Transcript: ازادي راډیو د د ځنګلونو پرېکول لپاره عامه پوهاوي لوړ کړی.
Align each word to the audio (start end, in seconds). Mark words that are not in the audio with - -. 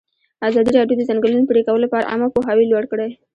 ازادي 0.47 0.71
راډیو 0.77 0.97
د 0.99 1.01
د 1.05 1.07
ځنګلونو 1.09 1.49
پرېکول 1.51 1.79
لپاره 1.83 2.09
عامه 2.11 2.27
پوهاوي 2.33 2.65
لوړ 2.71 2.83
کړی. 2.91 3.09